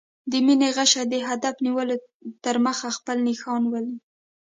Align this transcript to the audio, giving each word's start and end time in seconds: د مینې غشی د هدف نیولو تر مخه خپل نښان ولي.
د 0.31 0.33
مینې 0.45 0.69
غشی 0.75 1.03
د 1.11 1.15
هدف 1.29 1.55
نیولو 1.65 1.95
تر 2.43 2.55
مخه 2.65 2.87
خپل 2.97 3.17
نښان 3.27 3.63
ولي. 3.67 3.95